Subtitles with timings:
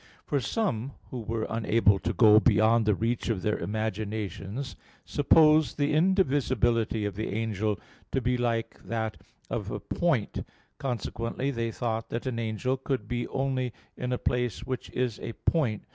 [0.25, 5.93] For some who were unable to go beyond the reach of their imaginations supposed the
[5.93, 7.79] indivisibility of the angel
[8.11, 9.17] to be like that
[9.47, 10.43] of a point;
[10.79, 15.33] consequently they thought that an angel could be only in a place which is a
[15.33, 15.83] point.